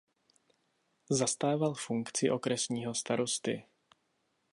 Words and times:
Zastával 1.11 1.73
funkci 1.73 2.29
okresního 2.29 2.95
starosty. 2.95 3.63